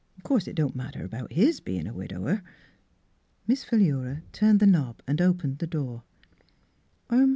[0.23, 2.41] 'Course it don't matter about his bein' a widower."
[3.45, 6.01] Miss Philura turned the knob and opened the door.